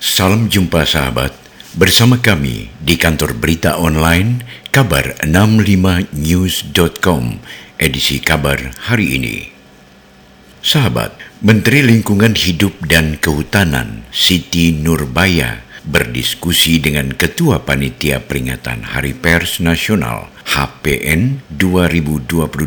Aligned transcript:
Salam 0.00 0.48
jumpa 0.48 0.88
sahabat 0.88 1.36
bersama 1.76 2.16
kami 2.16 2.72
di 2.80 2.96
kantor 2.96 3.36
berita 3.36 3.76
online 3.76 4.40
kabar 4.72 5.12
65news.com 5.20 7.36
edisi 7.76 8.16
kabar 8.24 8.72
hari 8.80 9.20
ini. 9.20 9.52
Sahabat, 10.64 11.20
Menteri 11.44 11.84
Lingkungan 11.84 12.32
Hidup 12.32 12.80
dan 12.88 13.20
Kehutanan 13.20 14.08
Siti 14.08 14.72
Nurbaya 14.72 15.68
berdiskusi 15.86 16.80
dengan 16.80 17.16
Ketua 17.16 17.64
Panitia 17.64 18.20
Peringatan 18.20 18.92
Hari 18.92 19.16
Pers 19.16 19.62
Nasional 19.64 20.28
HPN 20.44 21.46
2022 21.54 22.66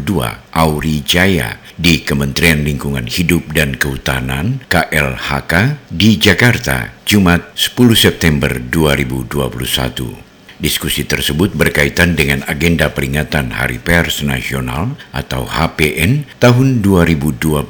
Auri 0.53 0.95
Jaya 1.05 1.59
di 1.77 2.01
Kementerian 2.01 2.63
Lingkungan 2.63 3.05
Hidup 3.09 3.51
dan 3.53 3.75
Kehutanan 3.77 4.61
KLHK 4.69 5.83
di 5.89 6.17
Jakarta 6.17 6.93
Jumat 7.03 7.53
10 7.57 7.93
September 7.97 8.49
2021. 8.57 10.23
Diskusi 10.63 11.03
tersebut 11.03 11.51
berkaitan 11.51 12.15
dengan 12.15 12.39
agenda 12.47 12.87
peringatan 12.87 13.51
Hari 13.51 13.83
Pers 13.83 14.23
Nasional 14.23 14.95
atau 15.11 15.43
HPN 15.43 16.23
tahun 16.39 16.79
2022 16.79 17.67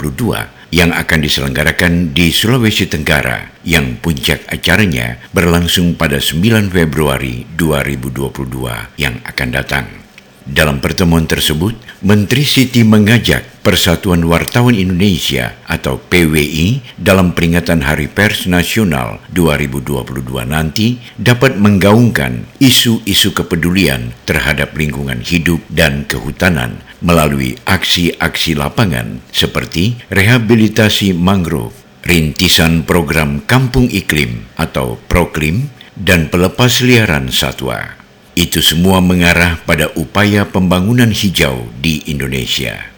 yang 0.73 0.90
akan 0.90 1.22
diselenggarakan 1.22 2.18
di 2.18 2.34
Sulawesi 2.34 2.90
Tenggara 2.90 3.62
yang 3.62 4.02
puncak 4.02 4.50
acaranya 4.50 5.22
berlangsung 5.30 5.94
pada 5.94 6.18
9 6.18 6.73
Februari 6.73 7.46
2022 7.54 8.98
yang 8.98 9.22
akan 9.22 9.49
datang. 9.54 10.02
Dalam 10.44 10.84
pertemuan 10.84 11.24
tersebut, 11.24 11.72
Menteri 12.04 12.44
Siti 12.44 12.84
mengajak 12.84 13.64
Persatuan 13.64 14.28
Wartawan 14.28 14.76
Indonesia 14.76 15.56
atau 15.64 15.96
PWI 15.96 16.84
dalam 17.00 17.32
peringatan 17.32 17.80
Hari 17.80 18.12
Pers 18.12 18.52
Nasional 18.52 19.24
2022 19.32 20.04
nanti 20.44 21.00
dapat 21.16 21.56
menggaungkan 21.56 22.44
isu-isu 22.60 23.32
kepedulian 23.32 24.12
terhadap 24.27 24.76
lingkungan 24.76 25.24
hidup 25.24 25.63
dan 25.72 26.04
kehutanan 26.12 26.84
melalui 27.00 27.55
aksi-aksi 27.63 28.60
lapangan 28.60 29.24
seperti 29.32 29.96
rehabilitasi 30.12 31.16
mangrove, 31.16 31.72
rintisan 32.04 32.84
program 32.84 33.40
Kampung 33.48 33.88
Iklim 33.88 34.44
atau 34.60 35.00
Proklim, 35.07 35.72
dan 35.96 36.28
pelepas 36.28 36.84
liaran 36.84 37.32
satwa. 37.32 38.02
Itu 38.34 38.65
semua 38.65 38.98
mengarah 38.98 39.62
pada 39.62 39.93
upaya 39.93 40.49
pembangunan 40.49 41.13
hijau 41.13 41.70
di 41.77 42.01
Indonesia. 42.09 42.89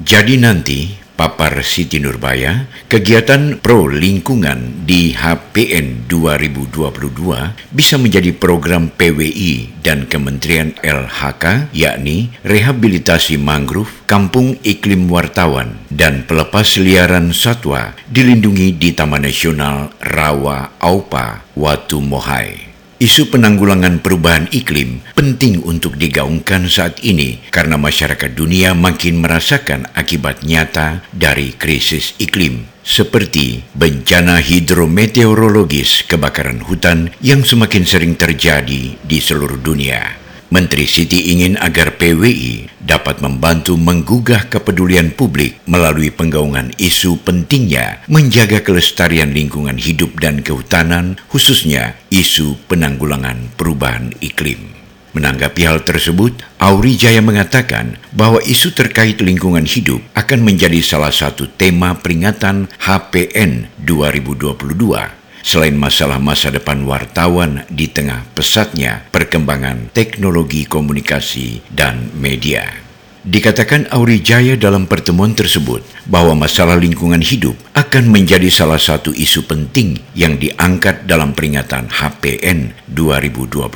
Jadi 0.00 0.40
nanti, 0.40 0.96
papar 1.18 1.60
Siti 1.66 1.98
Nurbaya, 1.98 2.70
kegiatan 2.86 3.58
pro 3.58 3.90
lingkungan 3.90 4.86
di 4.86 5.10
HPN 5.12 6.06
2022 6.06 7.74
bisa 7.74 7.98
menjadi 7.98 8.30
program 8.32 8.88
PWI 8.94 9.82
dan 9.82 10.06
Kementerian 10.06 10.72
LHK, 10.80 11.74
yakni 11.74 12.32
rehabilitasi 12.46 13.36
mangrove, 13.36 14.06
kampung 14.06 14.56
iklim 14.62 15.10
wartawan, 15.10 15.76
dan 15.90 16.22
pelepas 16.24 16.78
liaran 16.78 17.34
satwa 17.34 17.92
dilindungi 18.08 18.78
di 18.78 18.94
Taman 18.94 19.26
Nasional 19.26 19.92
Rawa 19.98 20.78
Aupa, 20.78 21.42
Watu 21.58 21.98
Mohai. 21.98 22.77
Isu 22.98 23.30
penanggulangan 23.30 24.02
perubahan 24.02 24.50
iklim 24.50 24.98
penting 25.14 25.62
untuk 25.62 25.94
digaungkan 25.94 26.66
saat 26.66 26.98
ini 27.06 27.38
karena 27.54 27.78
masyarakat 27.78 28.34
dunia 28.34 28.74
makin 28.74 29.22
merasakan 29.22 29.86
akibat 29.94 30.42
nyata 30.42 31.06
dari 31.14 31.54
krisis 31.54 32.18
iklim 32.18 32.66
seperti 32.82 33.62
bencana 33.78 34.42
hidrometeorologis 34.42 36.10
kebakaran 36.10 36.58
hutan 36.66 37.14
yang 37.22 37.46
semakin 37.46 37.86
sering 37.86 38.18
terjadi 38.18 38.98
di 38.98 39.18
seluruh 39.22 39.62
dunia. 39.62 40.17
Menteri 40.48 40.88
Siti 40.88 41.28
ingin 41.36 41.60
agar 41.60 42.00
PWI 42.00 42.72
dapat 42.80 43.20
membantu 43.20 43.76
menggugah 43.76 44.48
kepedulian 44.48 45.12
publik 45.12 45.60
melalui 45.68 46.08
penggaungan 46.08 46.72
isu 46.80 47.20
pentingnya 47.20 48.00
menjaga 48.08 48.64
kelestarian 48.64 49.36
lingkungan 49.36 49.76
hidup 49.76 50.16
dan 50.16 50.40
kehutanan, 50.40 51.20
khususnya 51.28 52.00
isu 52.08 52.56
penanggulangan 52.64 53.52
perubahan 53.60 54.16
iklim. 54.24 54.72
Menanggapi 55.12 55.68
hal 55.68 55.84
tersebut, 55.84 56.32
Auri 56.56 56.96
Jaya 56.96 57.20
mengatakan 57.20 58.00
bahwa 58.16 58.40
isu 58.40 58.72
terkait 58.72 59.20
lingkungan 59.20 59.68
hidup 59.68 60.00
akan 60.16 60.48
menjadi 60.48 60.80
salah 60.80 61.12
satu 61.12 61.44
tema 61.44 61.92
peringatan 62.00 62.72
HPN 62.80 63.68
2022 63.84 65.17
selain 65.42 65.74
masalah 65.74 66.20
masa 66.22 66.52
depan 66.54 66.84
wartawan 66.86 67.66
di 67.70 67.90
tengah 67.90 68.26
pesatnya 68.32 69.06
perkembangan 69.10 69.90
teknologi 69.92 70.64
komunikasi 70.64 71.62
dan 71.72 72.10
media. 72.14 72.88
Dikatakan 73.28 73.90
Auri 73.92 74.24
Jaya 74.24 74.56
dalam 74.56 74.88
pertemuan 74.88 75.36
tersebut 75.36 75.84
bahwa 76.08 76.46
masalah 76.48 76.80
lingkungan 76.80 77.20
hidup 77.20 77.58
akan 77.74 78.08
menjadi 78.08 78.48
salah 78.48 78.78
satu 78.78 79.12
isu 79.12 79.44
penting 79.44 80.00
yang 80.14 80.40
diangkat 80.40 81.04
dalam 81.04 81.36
peringatan 81.36 81.92
HPN 81.92 82.72
2022 82.88 83.68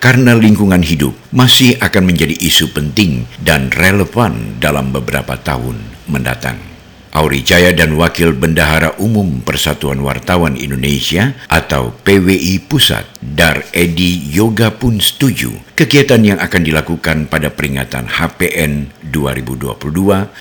karena 0.00 0.32
lingkungan 0.34 0.82
hidup 0.82 1.14
masih 1.30 1.78
akan 1.84 2.10
menjadi 2.10 2.34
isu 2.42 2.74
penting 2.74 3.28
dan 3.44 3.70
relevan 3.70 4.58
dalam 4.58 4.90
beberapa 4.90 5.38
tahun 5.38 5.78
mendatang. 6.08 6.71
Auri 7.12 7.44
Jaya 7.44 7.76
dan 7.76 8.00
Wakil 8.00 8.32
Bendahara 8.32 8.96
Umum 8.96 9.44
Persatuan 9.44 10.00
Wartawan 10.00 10.56
Indonesia 10.56 11.36
atau 11.44 11.92
PWI 11.92 12.64
Pusat, 12.64 13.04
Dar 13.20 13.68
Edi 13.76 14.32
Yoga 14.32 14.72
pun 14.72 14.96
setuju 14.96 15.52
kegiatan 15.76 16.24
yang 16.24 16.40
akan 16.40 16.64
dilakukan 16.64 17.28
pada 17.28 17.52
peringatan 17.52 18.08
HPN 18.08 18.88
2022 19.12 19.76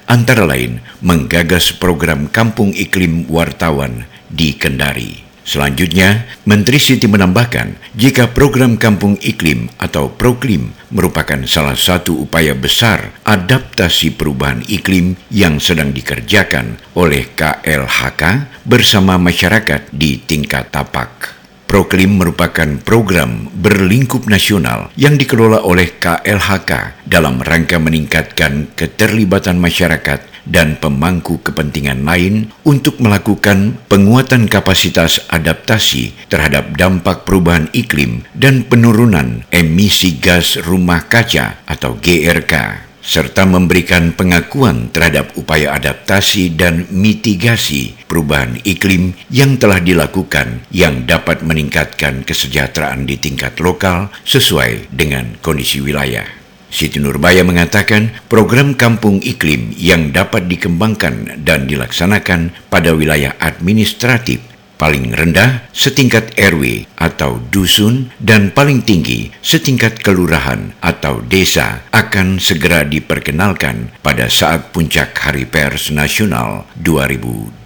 antara 0.08 0.48
lain 0.48 0.80
menggagas 1.04 1.76
program 1.76 2.32
Kampung 2.32 2.72
Iklim 2.72 3.28
Wartawan 3.28 4.08
di 4.32 4.56
Kendari. 4.56 5.31
Selanjutnya, 5.42 6.30
Menteri 6.46 6.78
Siti 6.78 7.10
menambahkan, 7.10 7.98
jika 7.98 8.30
program 8.30 8.78
Kampung 8.78 9.18
Iklim 9.26 9.74
atau 9.82 10.14
Proklim 10.14 10.70
merupakan 10.94 11.42
salah 11.50 11.74
satu 11.74 12.30
upaya 12.30 12.54
besar 12.54 13.18
adaptasi 13.26 14.14
perubahan 14.14 14.62
iklim 14.70 15.18
yang 15.34 15.58
sedang 15.58 15.90
dikerjakan 15.96 16.78
oleh 16.94 17.34
KLHK 17.34 18.22
bersama 18.70 19.18
masyarakat 19.18 19.90
di 19.90 20.22
tingkat 20.22 20.70
tapak. 20.70 21.41
Proklim 21.72 22.20
merupakan 22.20 22.68
program 22.84 23.48
berlingkup 23.48 24.28
nasional 24.28 24.92
yang 25.00 25.16
dikelola 25.16 25.64
oleh 25.64 25.96
KLHK 26.04 27.00
dalam 27.08 27.40
rangka 27.40 27.80
meningkatkan 27.80 28.76
keterlibatan 28.76 29.56
masyarakat 29.56 30.20
dan 30.44 30.76
pemangku 30.76 31.40
kepentingan 31.40 32.04
lain 32.04 32.52
untuk 32.68 33.00
melakukan 33.00 33.80
penguatan 33.88 34.52
kapasitas 34.52 35.24
adaptasi 35.32 36.12
terhadap 36.28 36.76
dampak 36.76 37.24
perubahan 37.24 37.72
iklim 37.72 38.28
dan 38.36 38.68
penurunan 38.68 39.48
emisi 39.48 40.20
gas 40.20 40.60
rumah 40.60 41.08
kaca 41.08 41.64
atau 41.64 41.96
GRK 41.96 42.91
serta 43.02 43.50
memberikan 43.50 44.14
pengakuan 44.14 44.94
terhadap 44.94 45.34
upaya 45.34 45.74
adaptasi 45.76 46.54
dan 46.54 46.86
mitigasi 46.94 47.98
perubahan 48.06 48.62
iklim 48.62 49.18
yang 49.34 49.58
telah 49.58 49.82
dilakukan 49.82 50.62
yang 50.70 51.10
dapat 51.10 51.42
meningkatkan 51.42 52.22
kesejahteraan 52.22 53.10
di 53.10 53.18
tingkat 53.18 53.58
lokal 53.58 54.14
sesuai 54.24 54.94
dengan 54.94 55.36
kondisi 55.42 55.82
wilayah. 55.82 56.26
Siti 56.72 57.04
Nurbaya 57.04 57.44
mengatakan 57.44 58.16
program 58.32 58.80
kampung 58.80 59.20
iklim 59.20 59.76
yang 59.76 60.16
dapat 60.16 60.48
dikembangkan 60.48 61.44
dan 61.44 61.68
dilaksanakan 61.68 62.56
pada 62.72 62.96
wilayah 62.96 63.36
administratif 63.44 64.51
paling 64.82 65.14
rendah 65.14 65.70
setingkat 65.70 66.34
RW 66.34 66.90
atau 66.98 67.38
dusun 67.54 68.10
dan 68.18 68.50
paling 68.50 68.82
tinggi 68.82 69.30
setingkat 69.46 70.02
kelurahan 70.02 70.74
atau 70.82 71.22
desa 71.22 71.86
akan 71.94 72.42
segera 72.42 72.82
diperkenalkan 72.82 73.94
pada 74.02 74.26
saat 74.26 74.74
puncak 74.74 75.14
Hari 75.14 75.46
Pers 75.46 75.94
Nasional 75.94 76.66
2022. 76.82 77.62